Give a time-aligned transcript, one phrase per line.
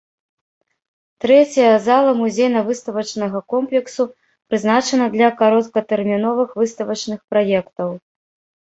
[1.25, 4.03] Трэцяя зала музейна-выставачнага комплексу
[4.47, 7.89] прызначана для кароткатэрміновых выставачных праектаў.